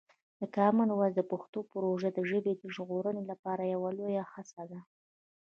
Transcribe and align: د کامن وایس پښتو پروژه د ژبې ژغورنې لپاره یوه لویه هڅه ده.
د 0.39 0.41
کامن 0.55 0.89
وایس 0.93 1.17
پښتو 1.31 1.59
پروژه 1.71 2.09
د 2.13 2.19
ژبې 2.29 2.53
ژغورنې 2.75 3.23
لپاره 3.31 3.71
یوه 3.73 3.89
لویه 3.99 4.23
هڅه 4.33 4.63
ده. 4.71 4.79